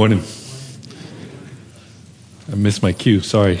[0.00, 0.24] Morning.
[2.50, 3.60] I missed my cue, sorry.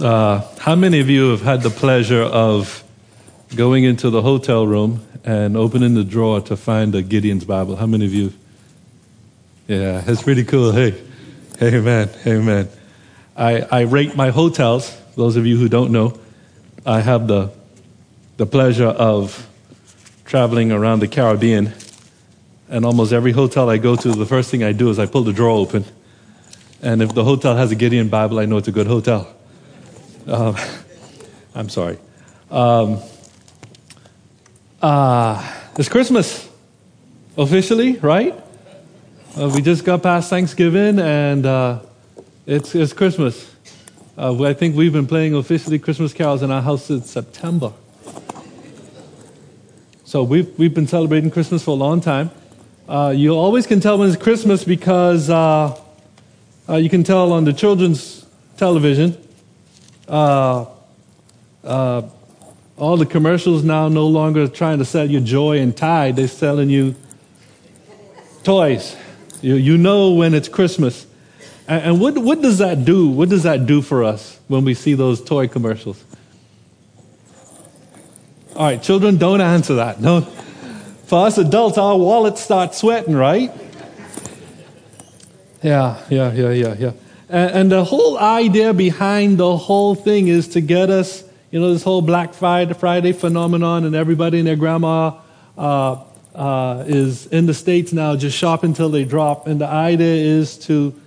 [0.00, 2.82] Uh, how many of you have had the pleasure of
[3.54, 7.76] going into the hotel room and opening the drawer to find a Gideon's Bible?
[7.76, 8.32] How many of you?
[9.68, 10.72] Yeah, that's pretty cool.
[10.72, 10.98] Hey,
[11.60, 12.70] amen, amen.
[13.36, 14.96] I, I rate my hotels.
[15.16, 16.18] Those of you who don't know,
[16.86, 17.50] I have the,
[18.38, 19.46] the pleasure of
[20.24, 21.74] traveling around the Caribbean.
[22.72, 25.24] And almost every hotel I go to, the first thing I do is I pull
[25.24, 25.84] the drawer open.
[26.80, 29.30] And if the hotel has a Gideon Bible, I know it's a good hotel.
[30.26, 30.56] Um,
[31.54, 31.98] I'm sorry.
[32.50, 32.98] Um,
[34.80, 36.48] uh, it's Christmas,
[37.36, 38.34] officially, right?
[39.38, 41.80] Uh, we just got past Thanksgiving, and uh,
[42.46, 43.54] it's, it's Christmas.
[44.16, 47.74] Uh, I think we've been playing officially Christmas carols in our house since September.
[50.06, 52.30] So we've, we've been celebrating Christmas for a long time.
[52.92, 55.80] Uh, you always can tell when it's Christmas because uh,
[56.68, 58.26] uh, you can tell on the children's
[58.58, 59.16] television.
[60.06, 60.66] Uh,
[61.64, 62.02] uh,
[62.76, 66.16] all the commercials now no longer trying to sell you joy and tide.
[66.16, 66.94] They're selling you
[68.44, 68.94] toys.
[69.40, 71.06] You, you know when it's Christmas.
[71.66, 73.08] And, and what, what does that do?
[73.08, 76.04] What does that do for us when we see those toy commercials?
[78.54, 79.98] All right, children, don't answer that.
[79.98, 80.30] No.
[81.12, 83.52] For us adults, our wallets start sweating, right?
[85.62, 86.92] Yeah, yeah, yeah, yeah, yeah.
[87.28, 91.70] And, and, the whole idea behind the whole thing is to get us, you know,
[91.70, 95.20] this whole Black Friday, Friday phenomenon, and everybody and their grandma
[95.58, 96.02] uh,
[96.34, 99.46] uh, is in the States now just shop until they drop.
[99.46, 100.98] And the idea is to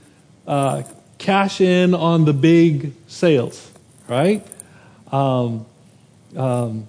[0.46, 0.84] uh,
[1.18, 3.72] cash in on the big sales,
[4.08, 4.46] right?
[5.12, 5.66] Um,
[6.36, 6.88] um,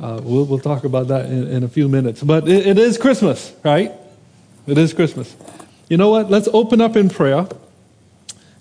[0.00, 2.22] uh, we'll, we'll, talk about that in, in a few minutes.
[2.22, 3.92] But it, it is Christmas, right?
[4.66, 5.36] It is Christmas.
[5.90, 6.30] You know what?
[6.30, 7.46] Let's open up in prayer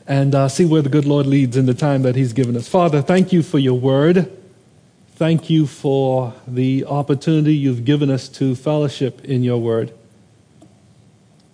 [0.06, 2.68] and uh, see where the good Lord leads in the time that He's given us.
[2.68, 4.30] Father, thank you for your word.
[5.16, 9.94] Thank you for the opportunity you've given us to fellowship in your word.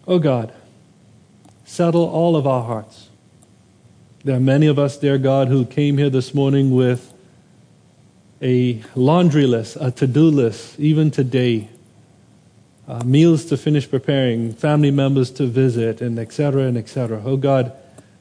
[0.07, 0.51] Oh God,
[1.63, 3.09] settle all of our hearts.
[4.23, 7.14] There are many of us, dear God, who came here this morning with
[8.45, 11.67] a laundry list, a to do list, even today.
[12.87, 16.61] Uh, meals to finish preparing, family members to visit, and etc.
[16.67, 17.19] and etc.
[17.25, 17.73] Oh God,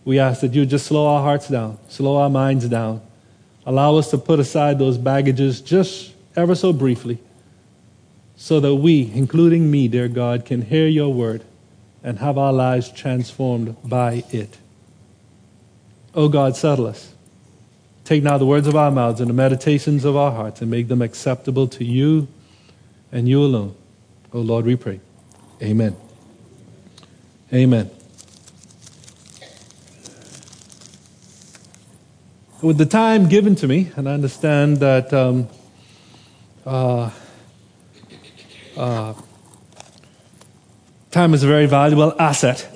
[0.06, 3.02] we ask that you just slow our hearts down, slow our minds down.
[3.66, 7.18] Allow us to put aside those baggages just ever so briefly,
[8.36, 11.44] so that we, including me, dear God, can hear your word
[12.02, 14.56] and have our lives transformed by it.
[16.14, 17.13] Oh God, settle us.
[18.04, 20.88] Take now the words of our mouths and the meditations of our hearts and make
[20.88, 22.28] them acceptable to you
[23.10, 23.74] and you alone.
[24.32, 25.00] Oh Lord, we pray.
[25.62, 25.96] Amen.
[27.52, 27.90] Amen.
[32.60, 35.48] With the time given to me, and I understand that um,
[36.64, 37.10] uh,
[38.76, 39.14] uh,
[41.14, 42.66] Time is a very valuable asset.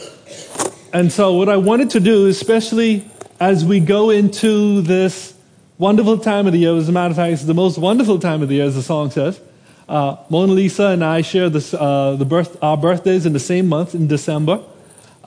[0.92, 3.04] And so, what I wanted to do, especially
[3.40, 5.34] as we go into this
[5.78, 8.42] wonderful time of the year, as a matter of fact, it's the most wonderful time
[8.42, 9.40] of the year, as the song says.
[9.88, 13.68] Uh, Mona Lisa and I share this, uh, the birth, our birthdays in the same
[13.68, 14.62] month, in December.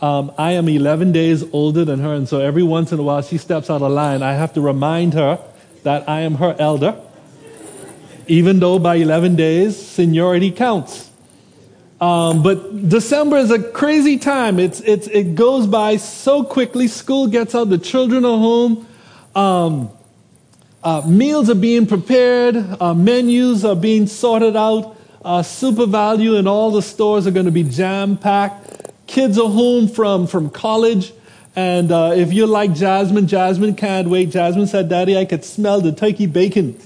[0.01, 3.21] Um, I am 11 days older than her, and so every once in a while
[3.21, 4.21] she steps out of line.
[4.21, 5.39] I have to remind her
[5.83, 6.99] that I am her elder,
[8.27, 11.10] even though by 11 days, seniority counts.
[12.01, 14.59] Um, but December is a crazy time.
[14.59, 16.87] It's, it's, it goes by so quickly.
[16.87, 18.87] School gets out, the children are home.
[19.35, 19.89] Um,
[20.83, 24.97] uh, meals are being prepared, uh, menus are being sorted out.
[25.23, 28.89] Uh, SuperValu and all the stores are going to be jam packed.
[29.05, 31.13] Kids are home from, from college.
[31.55, 34.31] And uh, if you're like Jasmine, Jasmine can't wait.
[34.31, 36.79] Jasmine said, Daddy, I could smell the turkey bacon.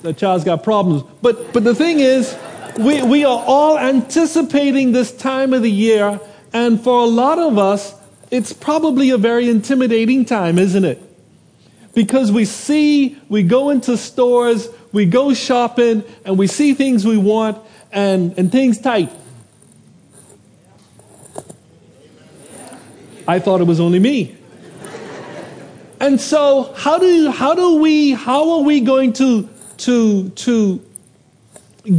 [0.00, 1.04] The child's got problems.
[1.20, 2.36] But, but the thing is,
[2.78, 6.20] we, we are all anticipating this time of the year,
[6.52, 7.94] and for a lot of us,
[8.30, 11.00] it's probably a very intimidating time, isn't it?
[11.94, 17.18] Because we see, we go into stores, we go shopping, and we see things we
[17.18, 17.58] want,
[17.92, 19.12] and, and things tight.
[23.28, 24.36] I thought it was only me.
[26.00, 29.48] And so, how do, how do we, how are we going to,
[29.78, 30.84] to, to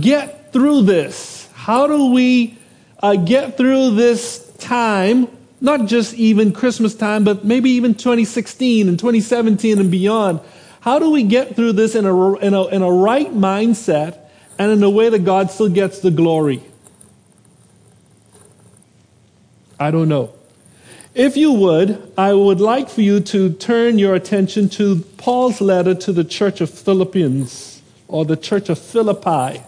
[0.02, 1.50] get through this?
[1.54, 2.58] How do we
[3.02, 5.28] uh, get through this time?
[5.60, 10.40] Not just even Christmas time, but maybe even 2016 and 2017 and beyond.
[10.82, 14.20] How do we get through this in a, in a, in a right mindset
[14.60, 16.62] and in a way that God still gets the glory?
[19.80, 20.34] I don't know.
[21.16, 25.94] If you would, I would like for you to turn your attention to Paul's letter
[25.94, 29.62] to the church of Philippians or the church of Philippi.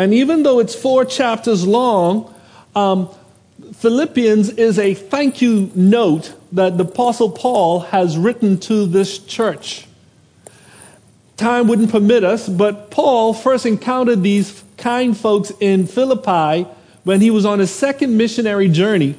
[0.00, 2.32] And even though it's four chapters long,
[2.74, 3.10] um,
[3.74, 9.86] Philippians is a thank you note that the Apostle Paul has written to this church.
[11.36, 16.66] Time wouldn't permit us, but Paul first encountered these kind folks in Philippi
[17.04, 19.16] when he was on his second missionary journey.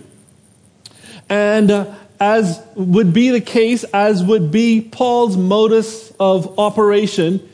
[1.30, 7.48] And uh, as would be the case, as would be Paul's modus of operation,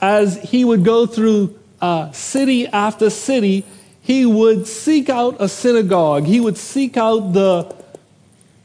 [0.00, 3.64] as he would go through uh, city after city,
[4.02, 6.24] he would seek out a synagogue.
[6.24, 7.74] He would seek out the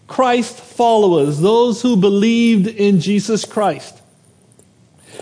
[0.07, 4.01] Christ followers, those who believed in Jesus Christ.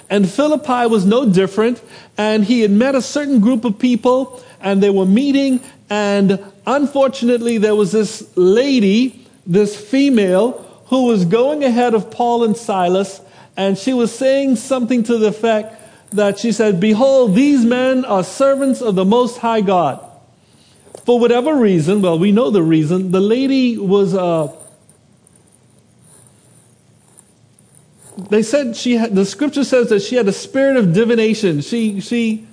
[0.10, 1.82] And Philippi was no different,
[2.18, 7.58] and he had met a certain group of people, and they were meeting, and unfortunately,
[7.58, 10.52] there was this lady, this female,
[10.88, 13.22] who was going ahead of Paul and Silas,
[13.56, 15.83] and she was saying something to the effect
[16.14, 20.00] that she said, Behold, these men are servants of the Most High God.
[21.06, 24.56] For whatever reason, well, we know the reason, the lady was, uh,
[28.30, 31.62] they said she had, the scripture says that she had a spirit of divination.
[31.62, 32.48] She, she,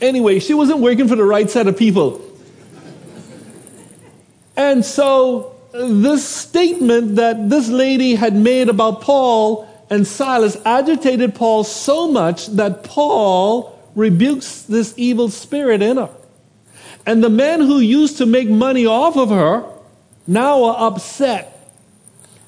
[0.00, 2.20] anyway, she wasn't working for the right set of people.
[4.56, 11.64] And so, this statement that this lady had made about Paul and Silas agitated Paul
[11.64, 16.10] so much that Paul rebukes this evil spirit in her.
[17.06, 19.68] And the men who used to make money off of her
[20.26, 21.50] now are upset.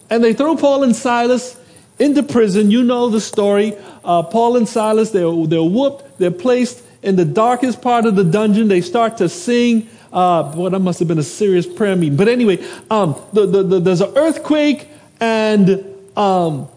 [0.08, 1.58] And they throw Paul and Silas
[1.98, 2.70] into prison.
[2.70, 3.76] You know the story.
[4.04, 6.18] Uh, Paul and Silas, they're, they're whooped.
[6.18, 8.68] They're placed in the darkest part of the dungeon.
[8.68, 9.88] They start to sing.
[10.16, 12.16] Uh, well, that must have been a serious prayer meeting.
[12.16, 14.88] But anyway, um, the, the, the, there's an earthquake
[15.20, 15.84] and
[16.16, 16.68] um,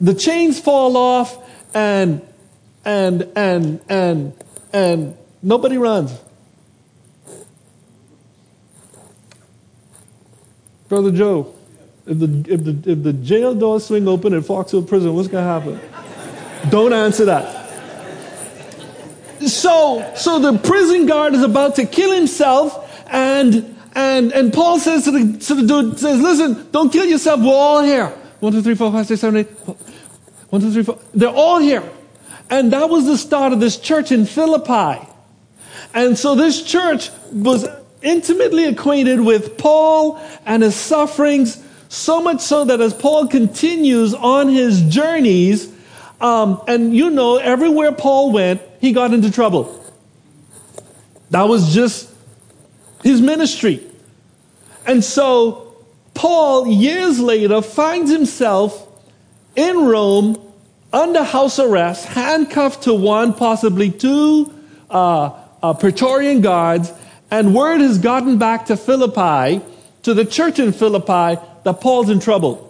[0.00, 1.38] the chains fall off
[1.74, 2.20] and
[2.84, 4.32] and and and
[4.72, 6.18] and nobody runs.
[10.88, 11.54] Brother Joe,
[12.04, 15.28] if the if the if the jail doors swing open in Fox Hill prison, what's
[15.28, 15.78] gonna happen?
[16.68, 17.54] Don't answer that.
[19.46, 25.04] So so the prison guard is about to kill himself and and and Paul says
[25.04, 28.08] to the to the dude says, listen, don't kill yourself, we're all here.
[28.40, 29.48] One, two, three, four, five, six, seven, eight.
[30.50, 30.98] One, two, three, four.
[31.12, 31.82] They're all here.
[32.50, 35.06] And that was the start of this church in Philippi.
[35.92, 37.66] And so this church was
[38.00, 44.48] intimately acquainted with Paul and his sufferings, so much so that as Paul continues on
[44.48, 45.72] his journeys,
[46.20, 49.74] um, and you know, everywhere Paul went, he got into trouble.
[51.30, 52.10] That was just
[53.02, 53.82] his ministry.
[54.86, 55.76] And so
[56.14, 58.86] Paul, years later, finds himself
[59.54, 60.40] in Rome
[60.92, 64.52] under house arrest, handcuffed to one, possibly two
[64.90, 65.30] uh,
[65.62, 66.92] uh, Praetorian guards,
[67.30, 69.64] and word has gotten back to Philippi,
[70.02, 72.64] to the church in Philippi, that Paul's in trouble.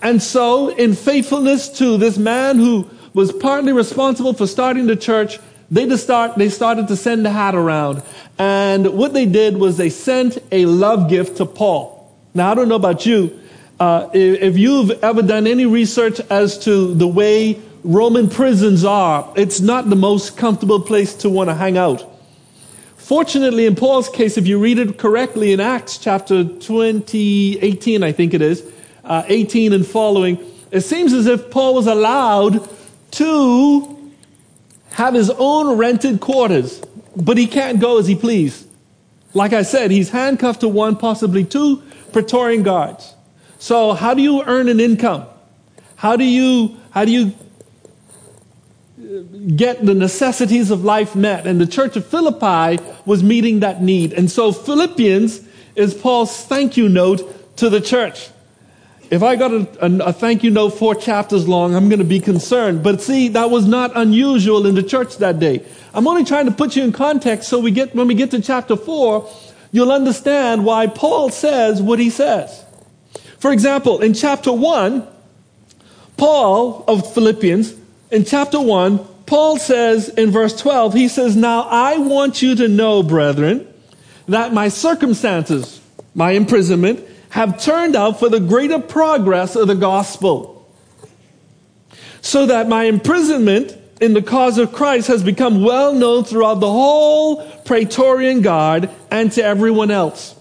[0.00, 5.38] And so, in faithfulness to this man who was partly responsible for starting the church,
[5.72, 8.02] they, just start, they started to send the hat around.
[8.38, 12.14] And what they did was they sent a love gift to Paul.
[12.34, 13.40] Now, I don't know about you,
[13.80, 19.60] uh, if you've ever done any research as to the way Roman prisons are, it's
[19.60, 22.08] not the most comfortable place to want to hang out.
[22.96, 28.12] Fortunately, in Paul's case, if you read it correctly in Acts chapter 20, 18, I
[28.12, 28.62] think it is,
[29.04, 30.38] uh, 18 and following,
[30.70, 32.68] it seems as if Paul was allowed
[33.12, 33.91] to
[34.92, 36.82] have his own rented quarters,
[37.16, 38.66] but he can't go as he please.
[39.34, 41.82] Like I said, he's handcuffed to one, possibly two
[42.12, 43.14] Praetorian guards.
[43.58, 45.26] So how do you earn an income?
[45.96, 47.32] How do you, how do you
[48.98, 49.22] uh,
[49.56, 51.46] get the necessities of life met?
[51.46, 54.12] And the church of Philippi was meeting that need.
[54.12, 55.40] And so Philippians
[55.76, 58.28] is Paul's thank you note to the church.
[59.12, 62.04] If I got a, a, a, thank you note four chapters long, I'm going to
[62.04, 62.82] be concerned.
[62.82, 65.62] But see, that was not unusual in the church that day.
[65.92, 68.40] I'm only trying to put you in context so we get, when we get to
[68.40, 69.30] chapter four,
[69.70, 72.64] you'll understand why Paul says what he says.
[73.38, 75.06] For example, in chapter 1,
[76.16, 77.74] Paul of Philippians,
[78.10, 82.66] in chapter 1, Paul says in verse 12, he says, Now I want you to
[82.66, 83.68] know, brethren,
[84.26, 85.82] that my circumstances,
[86.14, 90.70] my imprisonment, have turned out for the greater progress of the gospel.
[92.20, 96.70] So that my imprisonment in the cause of Christ has become well known throughout the
[96.70, 100.34] whole Praetorian Guard and to everyone else.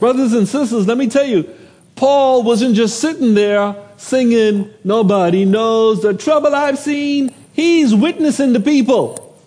[0.00, 1.54] Brothers and sisters, let me tell you,
[1.94, 7.34] Paul wasn't just sitting there singing, Nobody knows the trouble I've seen.
[7.52, 9.38] He's witnessing to people.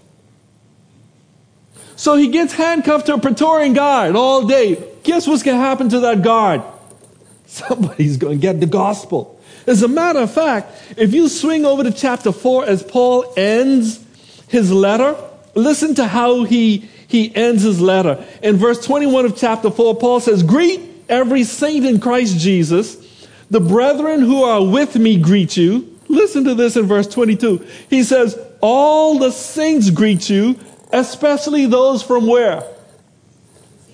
[1.96, 4.91] So he gets handcuffed to a Praetorian guard all day.
[5.04, 6.62] Guess what's going to happen to that guard?
[7.46, 9.40] Somebody's going to get the gospel.
[9.68, 14.04] As a matter of fact, if you swing over to chapter 4 as Paul ends
[14.48, 15.16] his letter,
[15.54, 18.26] listen to how he, he ends his letter.
[18.42, 23.28] In verse 21 of chapter 4, Paul says, Greet every saint in Christ Jesus.
[23.50, 26.00] The brethren who are with me greet you.
[26.08, 27.66] Listen to this in verse 22.
[27.90, 30.60] He says, All the saints greet you,
[30.92, 32.64] especially those from where?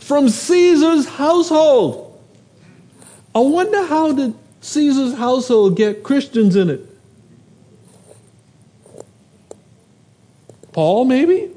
[0.07, 2.17] From Caesar's household.
[3.35, 6.79] I wonder how did Caesar's household get Christians in it?
[10.71, 11.49] Paul, maybe?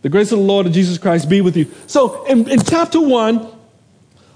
[0.00, 1.70] The grace of the Lord and Jesus Christ be with you.
[1.86, 3.48] So in, in chapter 1,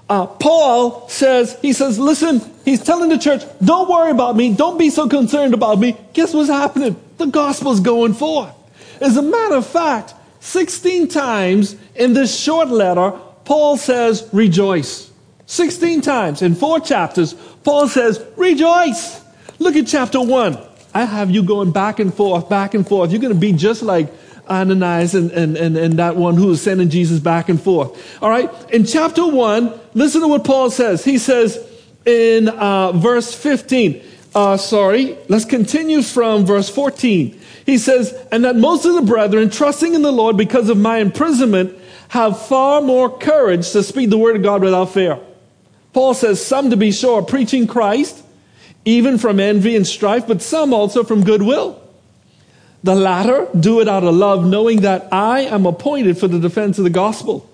[0.07, 4.53] uh, Paul says, he says, listen, he's telling the church, don't worry about me.
[4.53, 5.97] Don't be so concerned about me.
[6.13, 7.01] Guess what's happening?
[7.17, 8.53] The gospel's going forth.
[9.01, 13.11] As a matter of fact, 16 times in this short letter,
[13.45, 15.11] Paul says, rejoice.
[15.47, 19.21] 16 times in four chapters, Paul says, rejoice.
[19.57, 20.57] Look at chapter 1.
[20.93, 23.11] I have you going back and forth, back and forth.
[23.11, 24.11] You're going to be just like
[24.49, 28.21] Ananias and, and, and, and that one who was sending Jesus back and forth.
[28.21, 28.49] All right.
[28.71, 31.03] In chapter 1, listen to what Paul says.
[31.03, 31.63] He says
[32.05, 34.03] in uh, verse 15,
[34.35, 37.39] uh, sorry, let's continue from verse 14.
[37.65, 40.97] He says, and that most of the brethren, trusting in the Lord because of my
[40.97, 41.77] imprisonment,
[42.09, 45.19] have far more courage to speak the word of God without fear.
[45.93, 48.23] Paul says, some to be sure, preaching Christ,
[48.85, 51.81] even from envy and strife, but some also from goodwill.
[52.83, 56.77] The latter do it out of love, knowing that I am appointed for the defense
[56.77, 57.48] of the gospel.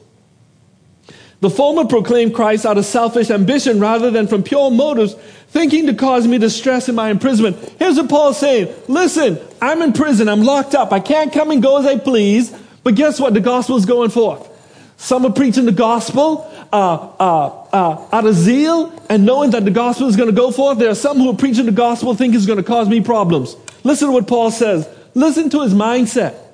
[1.46, 5.14] The former proclaimed Christ out of selfish ambition rather than from pure motives,
[5.50, 7.58] thinking to cause me distress in my imprisonment.
[7.78, 8.74] Here's what Paul's saying.
[8.88, 10.28] Listen, I'm in prison.
[10.28, 10.92] I'm locked up.
[10.92, 12.52] I can't come and go as I please.
[12.82, 13.36] But guess what?
[13.36, 14.50] The gospel is going forth.
[14.98, 19.72] Some are preaching the gospel uh, uh, uh, out of zeal and knowing that the
[19.72, 20.80] gospel is going to go forth.
[20.80, 23.56] There are some who are preaching the gospel think it's going to cause me problems.
[23.84, 24.90] Listen to what Paul says.
[25.14, 26.45] Listen to his mindset.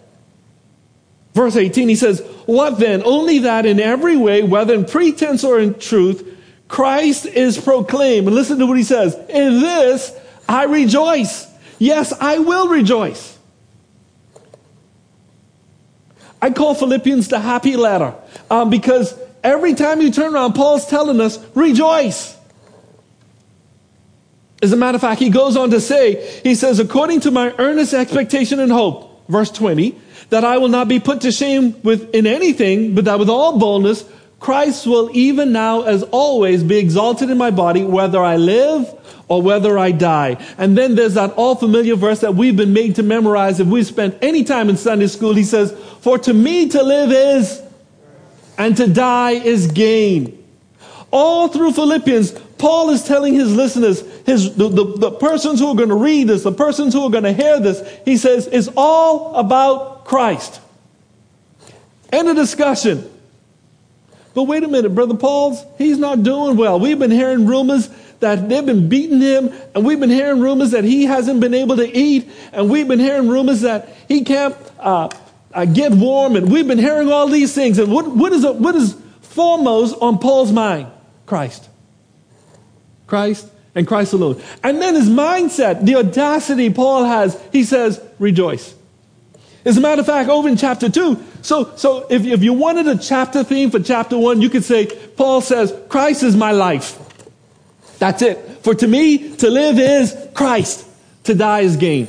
[1.33, 3.03] Verse 18, he says, What then?
[3.03, 6.27] Only that in every way, whether in pretense or in truth,
[6.67, 8.27] Christ is proclaimed.
[8.27, 9.15] And listen to what he says.
[9.29, 10.13] In this
[10.47, 11.47] I rejoice.
[11.79, 13.37] Yes, I will rejoice.
[16.41, 18.15] I call Philippians the happy letter
[18.49, 22.35] um, because every time you turn around, Paul's telling us, rejoice.
[24.61, 27.53] As a matter of fact, he goes on to say, he says, according to my
[27.57, 29.99] earnest expectation and hope, verse 20,
[30.31, 33.59] that I will not be put to shame with in anything, but that with all
[33.59, 34.05] boldness,
[34.39, 38.91] Christ will even now as always be exalted in my body, whether I live
[39.27, 40.43] or whether I die.
[40.57, 43.83] And then there's that all familiar verse that we've been made to memorize if we
[43.83, 45.35] spent any time in Sunday school.
[45.35, 47.61] He says, for to me to live is,
[48.57, 50.43] and to die is gain.
[51.11, 52.31] All through Philippians,
[52.61, 56.27] Paul is telling his listeners, his, the, the, the persons who are going to read
[56.27, 60.61] this, the persons who are going to hear this, he says, it's all about Christ.
[62.13, 63.11] End of discussion.
[64.35, 66.79] But wait a minute, Brother Paul's, he's not doing well.
[66.79, 67.89] We've been hearing rumors
[68.19, 71.77] that they've been beating him, and we've been hearing rumors that he hasn't been able
[71.77, 75.09] to eat, and we've been hearing rumors that he can't uh,
[75.51, 77.79] uh, get warm, and we've been hearing all these things.
[77.79, 80.91] And what, what, is, what is foremost on Paul's mind?
[81.25, 81.69] Christ.
[83.11, 84.41] Christ and Christ alone.
[84.63, 88.73] And then his mindset, the audacity Paul has, he says, rejoice.
[89.65, 92.87] As a matter of fact, over in chapter 2, so, so if, if you wanted
[92.87, 94.85] a chapter theme for chapter 1, you could say,
[95.17, 96.97] Paul says, Christ is my life.
[97.99, 98.37] That's it.
[98.63, 100.87] For to me, to live is Christ.
[101.25, 102.07] To die is gain.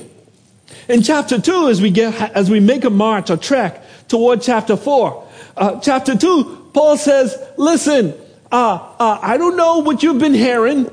[0.88, 4.76] In chapter 2, as we, get, as we make a march, a trek toward chapter
[4.76, 8.14] 4, uh, chapter 2, Paul says, listen,
[8.52, 10.90] uh, uh, I don't know what you've been hearing.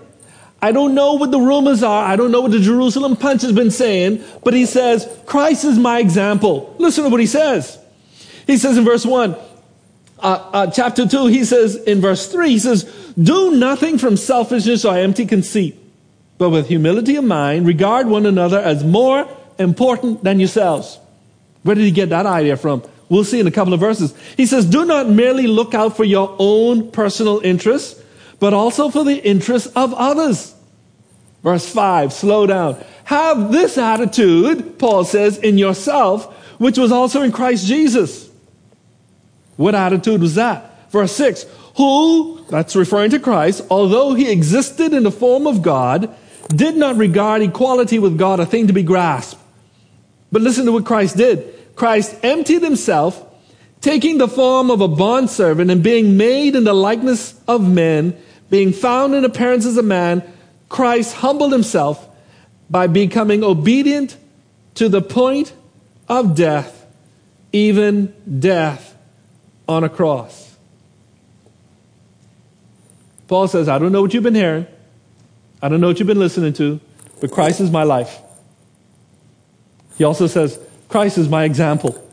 [0.61, 2.03] I don't know what the rumors are.
[2.03, 5.77] I don't know what the Jerusalem Punch has been saying, but he says, Christ is
[5.77, 6.75] my example.
[6.79, 7.77] Listen to what he says.
[8.47, 9.35] He says in verse 1,
[10.19, 12.83] uh, uh, chapter 2, he says in verse 3, he says,
[13.21, 15.77] Do nothing from selfishness or empty conceit,
[16.37, 20.99] but with humility of mind, regard one another as more important than yourselves.
[21.63, 22.83] Where did he get that idea from?
[23.09, 24.13] We'll see in a couple of verses.
[24.37, 28.01] He says, Do not merely look out for your own personal interests,
[28.39, 30.55] but also for the interests of others.
[31.43, 32.83] Verse 5, slow down.
[33.05, 38.29] Have this attitude, Paul says, in yourself, which was also in Christ Jesus.
[39.55, 40.91] What attitude was that?
[40.91, 41.45] Verse 6,
[41.77, 46.15] who, that's referring to Christ, although he existed in the form of God,
[46.49, 49.39] did not regard equality with God a thing to be grasped.
[50.31, 51.55] But listen to what Christ did.
[51.79, 53.25] Christ emptied himself,
[53.79, 58.17] taking the form of a bondservant and being made in the likeness of men,
[58.49, 60.21] being found in appearance as a man,
[60.67, 62.05] Christ humbled himself
[62.69, 64.17] by becoming obedient
[64.75, 65.53] to the point
[66.09, 66.85] of death,
[67.53, 68.93] even death
[69.65, 70.57] on a cross.
[73.29, 74.67] Paul says, I don't know what you've been hearing.
[75.61, 76.81] I don't know what you've been listening to,
[77.21, 78.19] but Christ is my life.
[79.97, 80.59] He also says,
[80.89, 82.05] Christ is my example.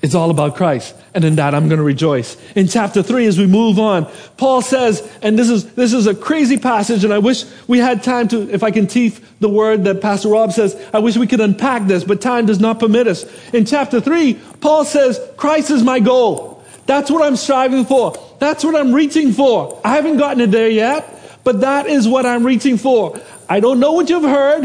[0.00, 0.94] It's all about Christ.
[1.12, 2.36] And in that, I'm going to rejoice.
[2.54, 6.14] In chapter 3, as we move on, Paul says, and this is, this is a
[6.14, 9.84] crazy passage, and I wish we had time to, if I can teeth the word
[9.84, 13.08] that Pastor Rob says, I wish we could unpack this, but time does not permit
[13.08, 13.24] us.
[13.52, 16.62] In chapter 3, Paul says, Christ is my goal.
[16.86, 18.16] That's what I'm striving for.
[18.38, 19.80] That's what I'm reaching for.
[19.84, 21.16] I haven't gotten it there yet
[21.48, 23.18] but that is what I'm reaching for.
[23.48, 24.64] I don't know what you've heard,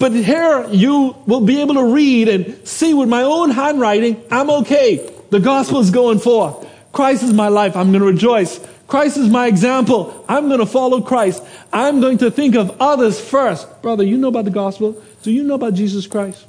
[0.00, 4.48] but here you will be able to read and see with my own handwriting, I'm
[4.50, 5.14] okay.
[5.28, 6.66] The gospel is going forth.
[6.90, 7.76] Christ is my life.
[7.76, 8.58] I'm going to rejoice.
[8.86, 10.24] Christ is my example.
[10.26, 11.44] I'm going to follow Christ.
[11.70, 13.82] I'm going to think of others first.
[13.82, 15.00] Brother, you know about the gospel?
[15.22, 16.46] Do you know about Jesus Christ?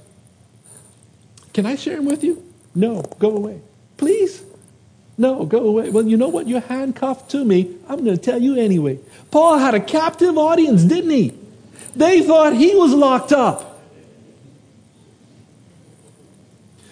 [1.54, 2.42] Can I share him with you?
[2.74, 3.60] No, go away.
[3.98, 4.44] Please.
[5.18, 5.90] No, go away.
[5.90, 6.48] Well, you know what?
[6.48, 7.76] You're handcuffed to me.
[7.90, 9.00] I'm going to tell you anyway.
[9.30, 11.38] Paul had a captive audience, didn't he?
[11.96, 13.82] They thought he was locked up.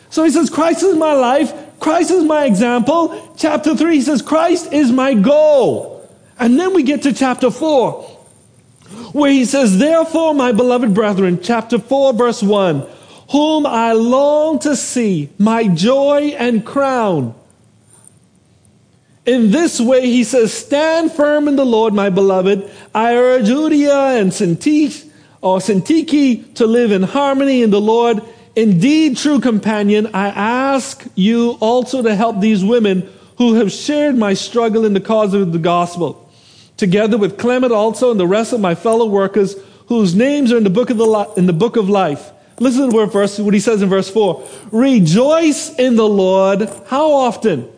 [0.09, 1.53] So he says, Christ is my life.
[1.79, 3.33] Christ is my example.
[3.37, 6.09] Chapter 3, he says, Christ is my goal.
[6.37, 8.03] And then we get to chapter 4,
[9.13, 12.85] where he says, Therefore, my beloved brethren, chapter 4, verse 1,
[13.31, 17.35] whom I long to see, my joy and crown.
[19.29, 22.67] In this way, he says, Stand firm in the Lord, my beloved.
[22.95, 25.07] I urge Euodia and Syntyche,
[25.39, 28.23] or Syntyche to live in harmony in the Lord.
[28.55, 34.33] Indeed, true companion, I ask you also to help these women who have shared my
[34.33, 36.27] struggle in the cause of the gospel,
[36.75, 39.55] together with Clement also and the rest of my fellow workers
[39.89, 42.31] whose names are in the book of, the, in the book of life.
[42.59, 44.43] Listen to what, verse, what he says in verse 4.
[44.71, 46.67] Rejoice in the Lord.
[46.87, 47.69] How often?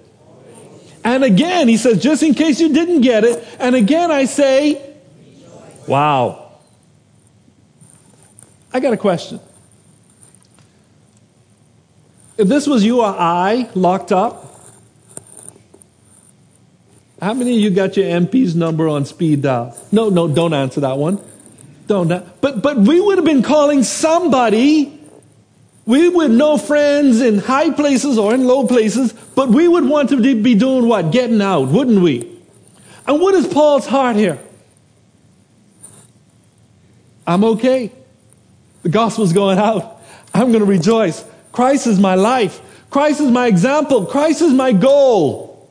[1.04, 4.96] And again, he says, just in case you didn't get it, and again I say,
[5.88, 6.52] wow.
[8.74, 9.40] I got a question.
[12.38, 14.48] If this was you or I locked up,
[17.22, 19.78] how many of you got your MP's number on speed dial?
[19.92, 21.20] No, no, don't answer that one.
[21.86, 22.08] Don't.
[22.42, 25.01] But, but we would have been calling somebody
[25.92, 30.08] we would know friends in high places or in low places, but we would want
[30.12, 31.12] to be doing what?
[31.12, 32.32] Getting out, wouldn't we?
[33.06, 34.40] And what is Paul's heart here?
[37.28, 37.92] I'm okay.
[38.84, 40.02] The gospel's going out.
[40.34, 41.26] I'm going to rejoice.
[41.52, 42.62] Christ is my life.
[42.90, 44.06] Christ is my example.
[44.06, 45.70] Christ is my goal.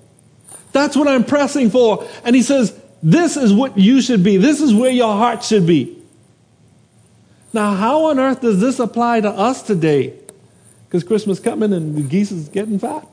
[0.73, 2.07] That's what I'm pressing for.
[2.25, 4.37] And he says, this is what you should be.
[4.37, 5.97] This is where your heart should be.
[7.53, 10.15] Now, how on earth does this apply to us today?
[10.87, 13.07] Because Christmas coming and the geese is getting fat.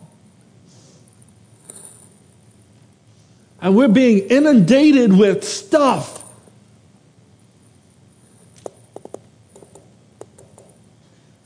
[3.61, 6.23] And we're being inundated with stuff.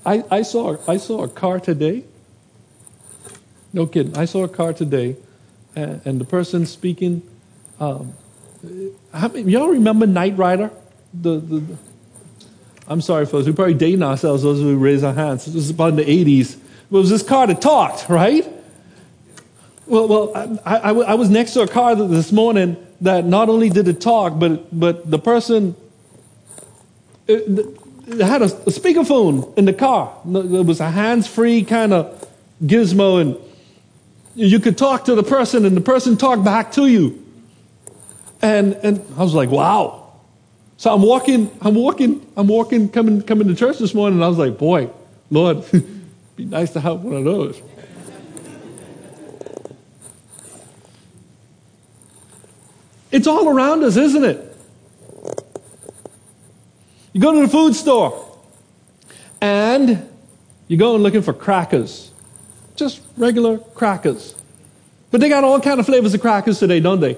[0.05, 2.03] I, I, saw, I saw a car today.
[3.71, 4.17] No kidding.
[4.17, 5.15] I saw a car today,
[5.75, 7.21] and, and the person speaking.
[7.79, 8.13] Um,
[9.13, 10.71] how, y'all remember Knight Rider?
[11.13, 11.77] The, the,
[12.91, 13.47] I'm sorry, folks.
[13.47, 15.45] We're probably dating ourselves those who raise our hands.
[15.45, 16.55] This was about in the 80s.
[16.55, 18.45] It was this car that talked, right?
[19.87, 23.69] Well, well, I, I, I was next to a car this morning that not only
[23.69, 25.73] did it talk, but, but the person
[27.29, 27.77] uh, it,
[28.07, 30.13] it had a, a speakerphone in the car.
[30.25, 32.27] It was a hands-free kind of
[32.61, 33.37] gizmo, and
[34.35, 37.25] you could talk to the person, and the person talked back to you.
[38.41, 40.00] And, and I was like, wow.
[40.81, 44.27] So I'm walking, I'm walking, I'm walking, coming, coming to church this morning, and I
[44.27, 44.89] was like, boy,
[45.29, 45.63] Lord,
[46.35, 47.61] be nice to have one of those.
[53.11, 54.57] It's all around us, isn't it?
[57.13, 58.39] You go to the food store
[59.39, 60.09] and
[60.67, 62.09] you go and looking for crackers.
[62.75, 64.33] Just regular crackers.
[65.11, 67.17] But they got all kind of flavors of crackers today, don't they?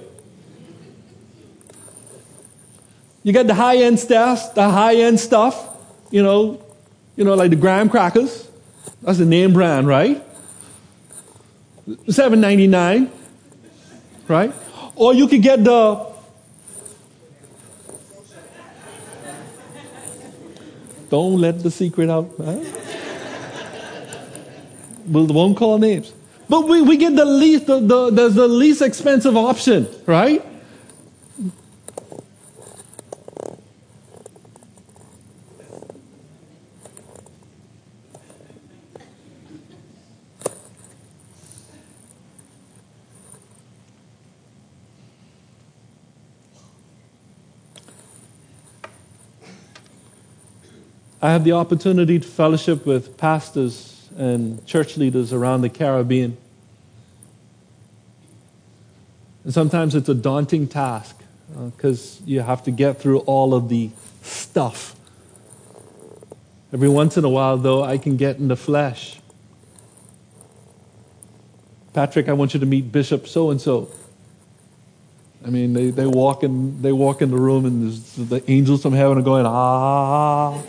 [3.23, 5.67] You got the high end stuff, the high end stuff,
[6.11, 6.61] you know,
[7.15, 8.49] you know, like the graham crackers.
[9.01, 10.21] That's the name brand, right?
[12.09, 13.11] Seven ninety nine,
[14.27, 14.53] right?
[14.95, 16.13] Or you could get the
[21.13, 22.31] Don't let the secret out.
[22.43, 22.57] Huh?
[25.07, 26.11] we won't call names.
[26.49, 30.43] But we, we get the least, the, the, the, the least expensive option, right?
[51.23, 56.35] I have the opportunity to fellowship with pastors and church leaders around the Caribbean.
[59.45, 61.15] And sometimes it's a daunting task
[61.47, 64.97] because uh, you have to get through all of the stuff.
[66.73, 69.21] Every once in a while, though, I can get in the flesh.
[71.93, 73.89] Patrick, I want you to meet Bishop so and so.
[75.45, 78.91] I mean, they, they, walk in, they walk in the room and the angels from
[78.91, 80.61] heaven are going, ah.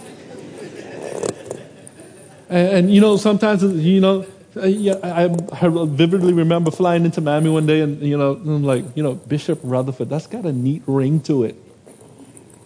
[2.48, 4.26] And, you know, sometimes, you know,
[4.57, 9.02] I, I, vividly remember flying into Miami one day, and you know, I'm like, you
[9.02, 11.57] know, Bishop Rutherford, that's got a neat ring to it.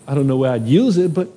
[0.07, 1.29] I don't know where I'd use it, but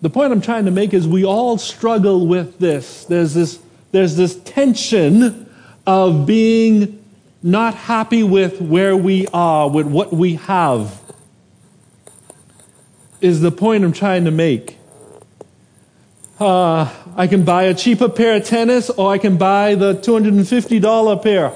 [0.00, 3.04] the point I'm trying to make is we all struggle with this.
[3.04, 3.60] There's this,
[3.92, 5.48] there's this tension
[5.86, 7.04] of being
[7.42, 11.00] not happy with where we are, with what we have,
[13.20, 14.77] is the point I'm trying to make.
[16.40, 21.22] Uh, I can buy a cheaper pair of tennis or I can buy the $250
[21.22, 21.52] pair.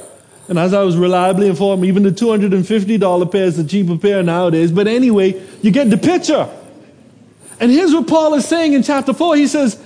[0.49, 4.73] And as I was reliably informed, even the $250 pair is the cheaper pair nowadays.
[4.73, 6.49] But anyway, you get the picture.
[7.61, 9.37] And here's what Paul is saying in chapter 4.
[9.37, 9.81] He says,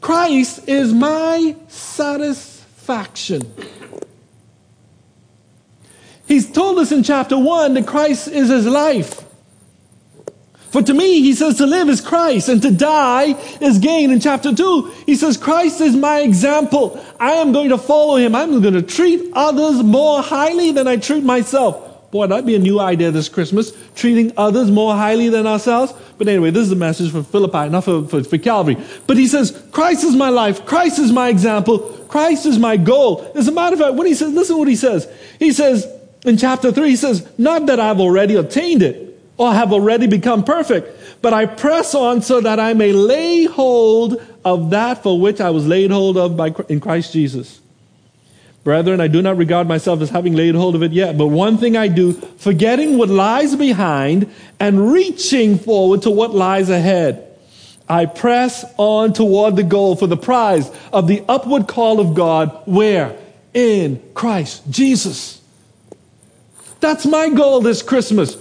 [0.00, 3.42] Christ is my satisfaction.
[6.26, 9.22] He's told us in chapter 1 that Christ is his life.
[10.74, 14.10] For to me, he says, to live is Christ and to die is gain.
[14.10, 17.00] In chapter 2, he says, Christ is my example.
[17.20, 18.34] I am going to follow him.
[18.34, 22.10] I'm going to treat others more highly than I treat myself.
[22.10, 25.92] Boy, that'd be a new idea this Christmas, treating others more highly than ourselves.
[26.18, 28.76] But anyway, this is a message for Philippi, not for, for, for Calvary.
[29.06, 30.66] But he says, Christ is my life.
[30.66, 31.78] Christ is my example.
[32.08, 33.30] Christ is my goal.
[33.36, 35.08] As a matter of fact, what he says, listen what he says.
[35.38, 35.86] He says,
[36.24, 39.03] in chapter 3, he says, not that I've already obtained it
[39.36, 44.22] or have already become perfect, but I press on so that I may lay hold
[44.44, 47.60] of that for which I was laid hold of by, in Christ Jesus.
[48.62, 51.58] Brethren, I do not regard myself as having laid hold of it yet, but one
[51.58, 57.30] thing I do, forgetting what lies behind and reaching forward to what lies ahead.
[57.88, 62.62] I press on toward the goal for the prize of the upward call of God.
[62.64, 63.14] Where?
[63.52, 65.42] In Christ Jesus.
[66.80, 68.38] That's my goal this Christmas.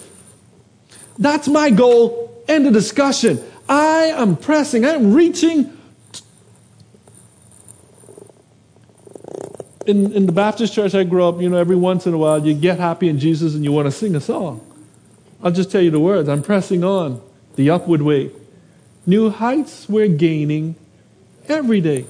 [1.18, 2.44] That's my goal.
[2.48, 3.42] End of discussion.
[3.70, 5.78] I am pressing, I am reaching.
[9.86, 12.46] In, in the Baptist church I grew up, you know, every once in a while
[12.46, 14.66] you get happy in Jesus and you want to sing a song.
[15.42, 16.30] I'll just tell you the words.
[16.30, 17.22] I'm pressing on
[17.56, 18.32] the upward way.
[19.06, 20.76] New heights we're gaining
[21.50, 22.06] every day.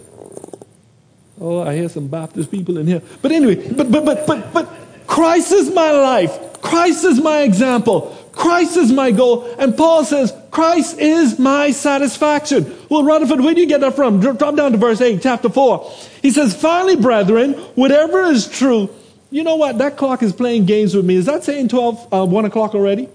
[1.42, 3.02] Oh, I hear some Baptist people in here.
[3.22, 4.70] But anyway, but but but but but
[5.08, 6.62] Christ is my life.
[6.62, 8.16] Christ is my example.
[8.44, 9.46] Christ is my goal.
[9.58, 12.76] And Paul says, Christ is my satisfaction.
[12.90, 14.20] Well, Rutherford, where do you get that from?
[14.20, 15.90] Drop down to verse 8, chapter 4.
[16.22, 18.90] He says, Finally, brethren, whatever is true.
[19.32, 19.78] You know what?
[19.78, 21.16] That clock is playing games with me.
[21.16, 23.08] Is that saying 12, uh, 1 o'clock already?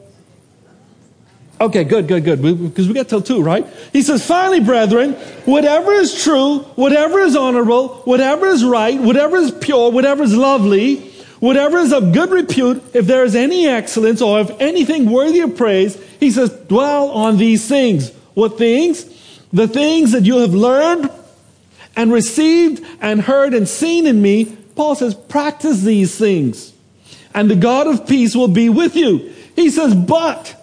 [1.60, 2.40] Okay, good, good, good.
[2.40, 3.66] Because we got till 2, right?
[3.92, 5.12] He says, Finally, brethren,
[5.44, 11.07] whatever is true, whatever is honorable, whatever is right, whatever is pure, whatever is lovely,
[11.40, 15.56] Whatever is of good repute, if there is any excellence or if anything worthy of
[15.56, 18.12] praise, he says, dwell on these things.
[18.34, 19.04] What things?
[19.52, 21.10] The things that you have learned
[21.96, 24.56] and received and heard and seen in me.
[24.74, 26.72] Paul says, practice these things.
[27.34, 29.32] And the God of peace will be with you.
[29.54, 30.54] He says, but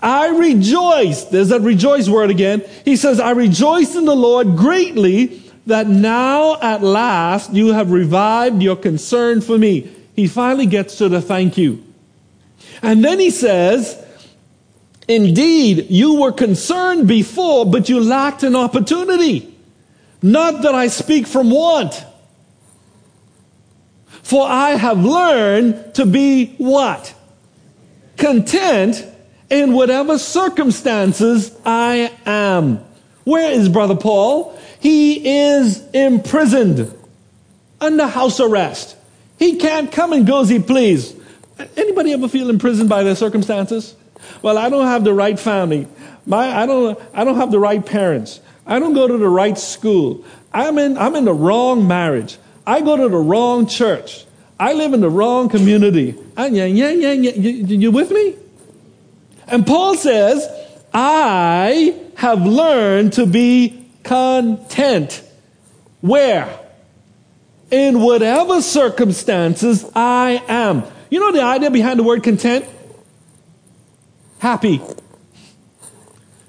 [0.00, 1.24] I rejoice.
[1.24, 2.64] There's that rejoice word again.
[2.84, 8.62] He says, I rejoice in the Lord greatly that now at last you have revived
[8.62, 11.82] your concern for me he finally gets to the thank you.
[12.82, 13.96] And then he says,
[15.08, 19.56] Indeed, you were concerned before, but you lacked an opportunity.
[20.20, 22.04] Not that I speak from want.
[24.22, 27.14] For I have learned to be what?
[28.18, 29.02] Content
[29.48, 32.84] in whatever circumstances I am.
[33.24, 34.54] Where is Brother Paul?
[34.80, 36.94] He is imprisoned
[37.80, 38.98] under house arrest.
[39.40, 41.16] He can't come and go as he please.
[41.74, 43.96] Anybody ever feel imprisoned by their circumstances?
[44.42, 45.88] Well, I don't have the right family.
[46.26, 48.40] My, I, don't, I don't have the right parents.
[48.66, 50.26] I don't go to the right school.
[50.52, 52.36] I'm in, I'm in the wrong marriage.
[52.66, 54.26] I go to the wrong church.
[54.58, 56.14] I live in the wrong community.
[56.36, 57.32] Ah, yeah, yeah, yeah, yeah.
[57.32, 58.36] You, you with me?
[59.46, 60.46] And Paul says,
[60.92, 65.22] I have learned to be content.
[66.02, 66.59] Where?
[67.70, 70.84] In whatever circumstances I am.
[71.10, 72.64] You know the idea behind the word content?
[74.38, 74.80] Happy.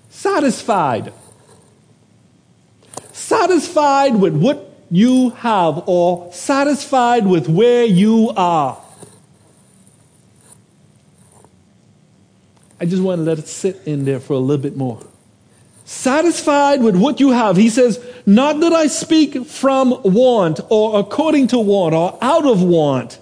[0.09, 1.13] Satisfied.
[3.11, 8.81] Satisfied with what you have or satisfied with where you are.
[12.79, 14.99] I just want to let it sit in there for a little bit more.
[15.91, 17.57] Satisfied with what you have.
[17.57, 22.63] He says, Not that I speak from want or according to want or out of
[22.63, 23.19] want,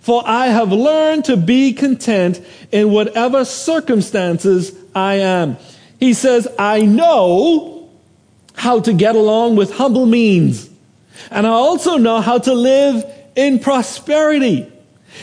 [0.00, 5.56] for I have learned to be content in whatever circumstances I am.
[5.98, 7.88] He says, I know
[8.54, 10.68] how to get along with humble means.
[11.30, 13.02] And I also know how to live
[13.34, 14.70] in prosperity.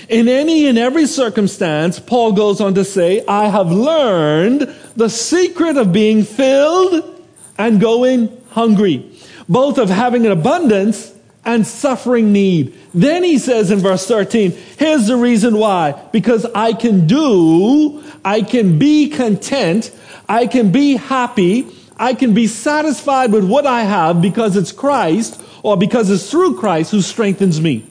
[0.09, 5.77] In any and every circumstance, Paul goes on to say, I have learned the secret
[5.77, 7.25] of being filled
[7.57, 9.11] and going hungry,
[9.49, 11.13] both of having an abundance
[11.45, 12.77] and suffering need.
[12.93, 15.93] Then he says in verse 13, here's the reason why.
[16.11, 19.91] Because I can do, I can be content,
[20.27, 25.41] I can be happy, I can be satisfied with what I have because it's Christ
[25.63, 27.85] or because it's through Christ who strengthens me.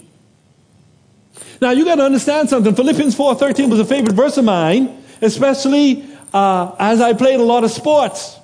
[1.60, 2.74] Now you got to understand something.
[2.74, 7.64] Philippians 4:13 was a favorite verse of mine, especially uh, as I played a lot
[7.64, 8.38] of sports.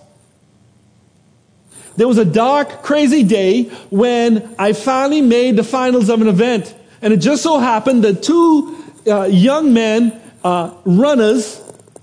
[1.96, 6.74] There was a dark, crazy day when I finally made the finals of an event.
[7.02, 11.60] And it just so happened that two uh, young men, uh, runners,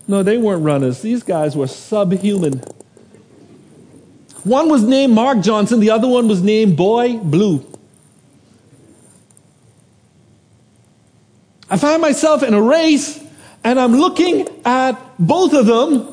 [0.07, 1.01] no, they weren't runners.
[1.01, 2.61] These guys were subhuman.
[4.43, 7.65] One was named Mark Johnson, the other one was named Boy Blue.
[11.69, 13.23] I find myself in a race
[13.63, 16.07] and I'm looking at both of them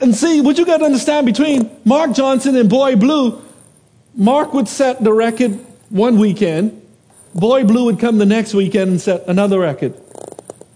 [0.00, 3.40] and see what you got to understand between Mark Johnson and Boy Blue.
[4.14, 5.52] Mark would set the record
[5.88, 6.82] one weekend.
[7.34, 9.94] Boy Blue would come the next weekend and set another record.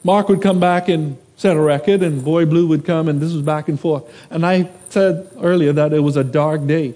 [0.05, 3.33] Mark would come back and set a record, and Boy Blue would come, and this
[3.33, 4.05] was back and forth.
[4.31, 6.95] And I said earlier that it was a dark day.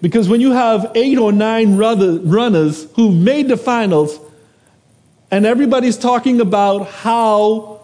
[0.00, 4.20] Because when you have eight or nine runners who made the finals,
[5.30, 7.80] and everybody's talking about how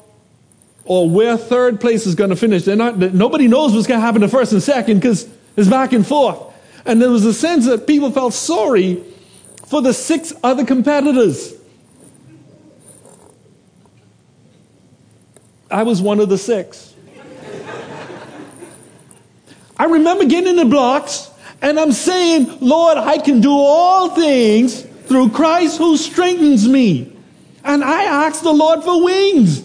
[0.85, 2.65] or where third place is going to finish.
[2.65, 5.93] They're not, nobody knows what's going to happen to first and second because it's back
[5.93, 6.39] and forth.
[6.85, 9.03] And there was a sense that people felt sorry
[9.67, 11.55] for the six other competitors.
[15.71, 16.95] I was one of the six.
[19.77, 21.31] I remember getting in the blocks
[21.61, 27.14] and I'm saying, Lord, I can do all things through Christ who strengthens me.
[27.65, 29.61] And I asked the Lord for wings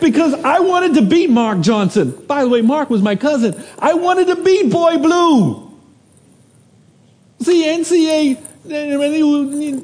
[0.00, 2.12] because I wanted to beat Mark Johnson.
[2.26, 3.60] By the way, Mark was my cousin.
[3.78, 5.68] I wanted to beat Boy Blue.
[7.40, 8.36] See, NCA,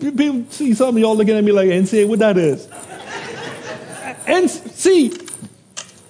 [0.01, 2.69] people see some of y'all looking at me like, NCA, what that is?
[4.27, 5.13] and see,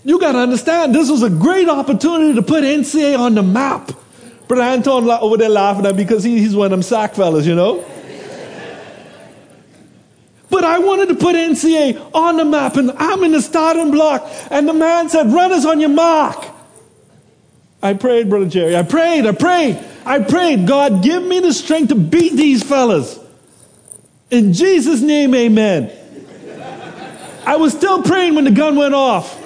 [0.04, 3.92] you got to understand, this was a great opportunity to put NCA on the map.
[4.46, 7.46] Brother Anton over there laughing at me because he, he's one of them sack fellas,
[7.46, 7.84] you know?
[10.48, 14.28] But I wanted to put NCA on the map, and I'm in the starting block.
[14.50, 16.44] And the man said, Runners on your mark.
[17.82, 18.76] I prayed, Brother Jerry.
[18.76, 20.66] I prayed, I prayed, I prayed.
[20.66, 23.18] God, give me the strength to beat these fellas.
[24.30, 25.92] In Jesus' name, amen.
[27.44, 29.42] I was still praying when the gun went off.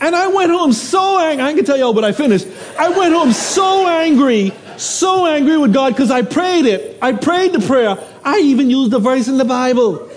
[0.00, 1.44] And I went home so angry.
[1.44, 2.46] I can tell y'all but I finished.
[2.78, 6.98] I went home so angry, so angry with God because I prayed it.
[7.02, 7.98] I prayed the prayer.
[8.24, 10.08] I even used the verse in the Bible.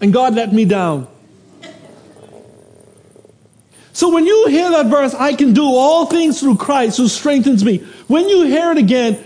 [0.00, 1.08] And God let me down.
[3.92, 7.64] So when you hear that verse, I can do all things through Christ who strengthens
[7.64, 7.78] me.
[8.06, 9.18] When you hear it again,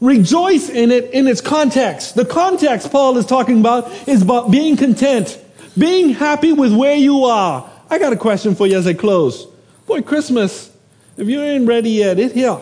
[0.00, 2.14] rejoice in it in its context.
[2.14, 5.36] The context Paul is talking about is about being content,
[5.76, 7.68] being happy with where you are.
[7.90, 9.46] I got a question for you as I close.
[9.86, 10.70] Boy, Christmas,
[11.16, 12.60] if you ain't ready yet, it here.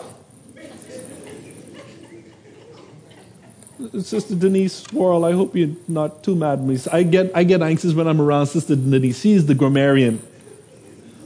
[4.01, 6.77] Sister Denise Worrell, I hope you're not too mad at me.
[6.91, 9.19] I get, I get anxious when I'm around Sister Denise.
[9.19, 10.21] She's the grammarian.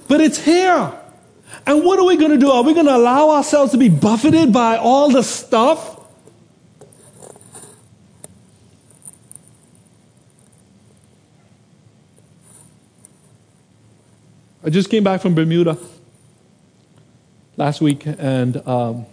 [0.07, 0.93] But it's here.
[1.65, 2.49] And what are we going to do?
[2.49, 5.95] Are we going to allow ourselves to be buffeted by all the stuff?
[14.63, 15.77] I just came back from Bermuda
[17.55, 19.05] last week, and um,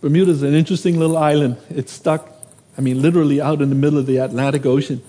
[0.00, 1.58] Bermuda is an interesting little island.
[1.68, 2.30] It's stuck,
[2.76, 5.02] I mean, literally out in the middle of the Atlantic Ocean.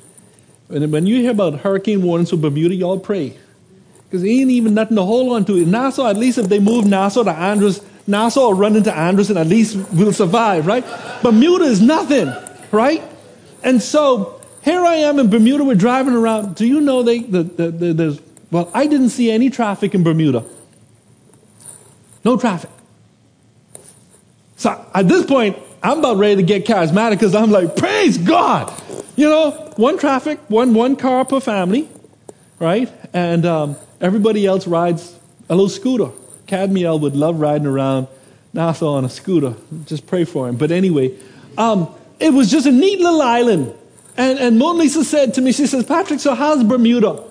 [0.69, 3.37] And when you hear about hurricane warnings for Bermuda, y'all pray.
[4.03, 5.65] Because there ain't even nothing to hold on to.
[5.65, 9.37] Nassau, at least if they move Nassau to Andros, Nassau will run into Andros and
[9.37, 10.85] at least we'll survive, right?
[11.21, 12.33] Bermuda is nothing,
[12.71, 13.03] right?
[13.63, 16.55] And so here I am in Bermuda, we're driving around.
[16.55, 20.03] Do you know they, the, the, the, there's well, I didn't see any traffic in
[20.03, 20.45] Bermuda.
[22.23, 22.69] No traffic.
[24.55, 28.73] So at this point, I'm about ready to get charismatic because I'm like, praise God.
[29.15, 31.87] You know, one traffic, one, one car per family,
[32.59, 32.91] right?
[33.13, 36.09] And um, everybody else rides a little scooter.
[36.45, 38.09] Cadmiel would love riding around
[38.51, 39.55] Nassau on a scooter.
[39.85, 40.57] Just pray for him.
[40.57, 41.17] But anyway,
[41.57, 41.87] um,
[42.19, 43.73] it was just a neat little island.
[44.17, 47.23] And, and Mona Lisa said to me, she says, Patrick, so how's Bermuda?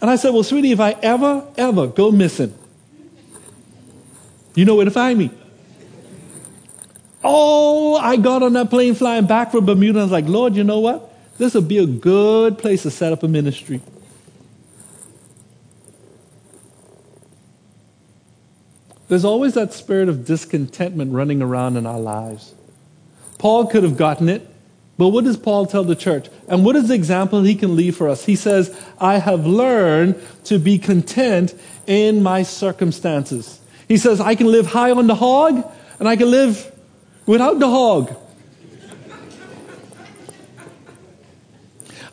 [0.00, 2.52] And I said, Well, sweetie, if I ever, ever go missing,
[4.56, 5.30] you know where to find me.
[7.24, 10.00] Oh, I got on that plane flying back from Bermuda.
[10.00, 11.08] I was like, Lord, you know what?
[11.38, 13.80] This would be a good place to set up a ministry.
[19.08, 22.54] There's always that spirit of discontentment running around in our lives.
[23.38, 24.48] Paul could have gotten it
[24.98, 26.28] but what does Paul tell the church?
[26.48, 28.24] And what is the example he can leave for us?
[28.24, 31.54] He says, I have learned to be content
[31.86, 33.60] in my circumstances.
[33.88, 35.64] He says, I can live high on the hog
[35.98, 36.71] and I can live
[37.26, 38.16] without the hog.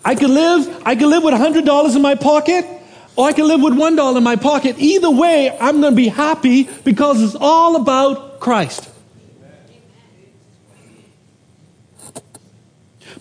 [0.03, 2.65] I can live, I can live with $100 in my pocket
[3.15, 4.77] or I can live with $1 in my pocket.
[4.79, 8.89] Either way, I'm going to be happy because it's all about Christ.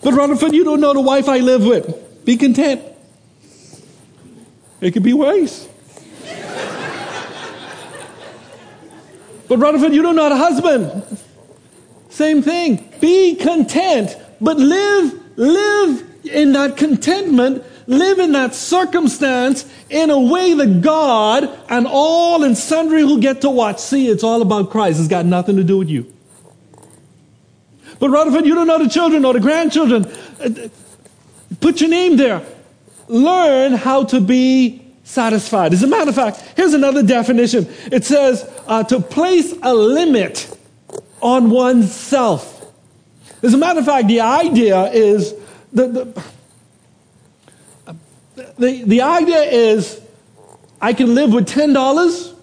[0.01, 2.23] But Rutherford, you don't know the wife I live with.
[2.23, 2.81] Be content.
[4.79, 5.67] It could be worse.
[9.49, 11.19] but Rutherford, you don't know the husband.
[12.09, 12.83] Same thing.
[12.99, 20.53] Be content, but live, live in that contentment, live in that circumstance in a way
[20.55, 24.99] that God and all and sundry who get to watch see it's all about Christ.
[24.99, 26.11] It's got nothing to do with you.
[27.99, 30.05] But Rutherford, you don't know the children or the grandchildren.
[31.59, 32.41] Put your name there.
[33.07, 35.73] Learn how to be satisfied.
[35.73, 37.67] As a matter of fact, here's another definition.
[37.91, 40.55] It says uh, to place a limit
[41.21, 42.55] on oneself.
[43.41, 45.33] As a matter of fact, the idea is
[45.71, 46.23] the, the,
[48.57, 50.01] the, the idea is
[50.81, 52.33] I can live with ten dollars,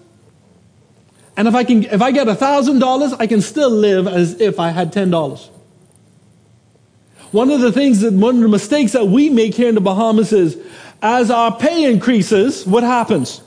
[1.35, 4.59] and if I can if I get thousand dollars, I can still live as if
[4.59, 5.49] I had ten dollars.
[7.31, 9.81] One of the things that one of the mistakes that we make here in the
[9.81, 10.57] Bahamas is
[11.01, 13.41] as our pay increases, what happens?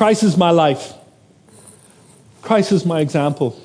[0.00, 0.94] Christ is my life.
[2.40, 3.60] Christ is my example.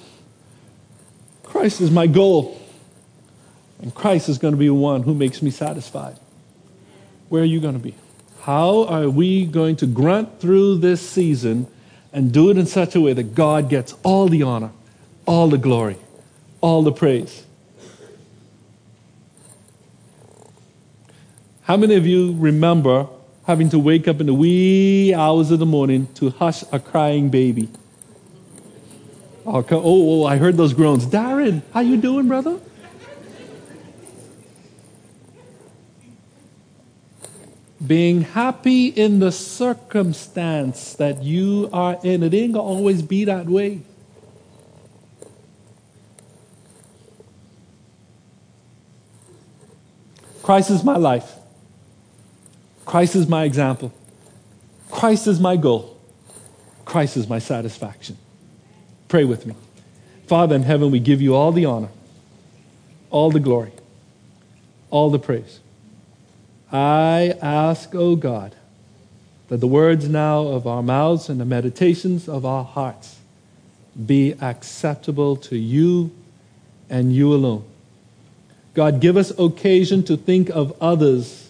[1.43, 2.59] Christ is my goal.
[3.81, 6.17] And Christ is going to be the one who makes me satisfied.
[7.29, 7.95] Where are you going to be?
[8.41, 11.67] How are we going to grunt through this season
[12.11, 14.71] and do it in such a way that God gets all the honor,
[15.25, 15.95] all the glory,
[16.59, 17.45] all the praise?
[21.61, 23.07] How many of you remember
[23.45, 27.29] having to wake up in the wee hours of the morning to hush a crying
[27.29, 27.69] baby?
[29.45, 31.05] Oh, oh, oh I heard those groans.
[31.05, 32.59] Darren, how you doing, brother?
[37.85, 42.23] being happy in the circumstance that you are in.
[42.23, 43.81] It ain't gonna always be that way.
[50.41, 51.35] Christ is my life.
[52.85, 53.91] Christ is my example.
[54.91, 55.97] Christ is my goal.
[56.85, 58.17] Christ is my satisfaction.
[59.07, 59.55] Pray with me.
[60.27, 61.89] Father in heaven, we give you all the honor,
[63.09, 63.71] all the glory,
[64.89, 65.59] all the praise.
[66.71, 68.55] I ask, O oh God,
[69.49, 73.19] that the words now of our mouths and the meditations of our hearts
[74.05, 76.11] be acceptable to you
[76.89, 77.63] and you alone.
[78.73, 81.44] God, give us occasion to think of others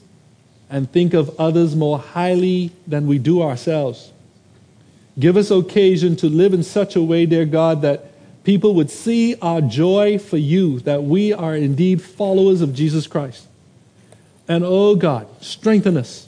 [0.69, 4.11] and think of others more highly than we do ourselves.
[5.17, 8.11] Give us occasion to live in such a way, dear God, that
[8.43, 13.47] people would see our joy for you, that we are indeed followers of Jesus Christ.
[14.47, 16.27] And oh God, strengthen us.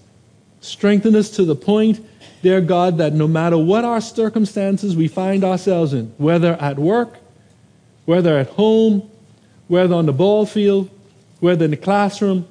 [0.62, 2.06] Strengthen us to the point,
[2.42, 7.18] dear God, that no matter what our circumstances we find ourselves in, whether at work,
[8.06, 9.10] whether at home,
[9.68, 10.90] whether on the ball field,
[11.40, 12.48] whether in the classroom,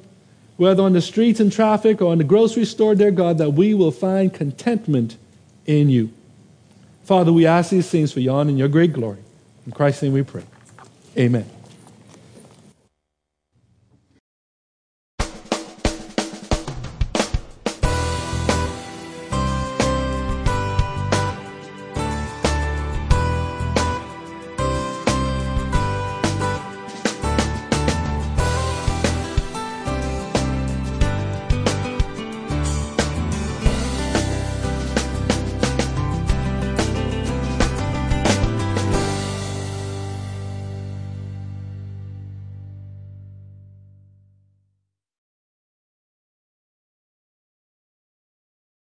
[0.57, 3.75] whether on the streets and traffic or in the grocery store, dear God, that we
[3.75, 5.17] will find contentment
[5.67, 6.11] in you.
[7.05, 9.19] Father, we ask these things for honor and your great glory.
[9.67, 10.45] In Christ's name we pray.
[11.17, 11.56] Amen.